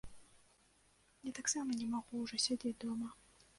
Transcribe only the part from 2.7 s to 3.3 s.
дома.